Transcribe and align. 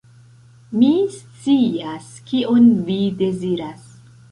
Mi 0.77 0.89
scias, 1.17 2.09
kion 2.33 2.67
vi 2.91 2.99
deziras. 3.23 3.89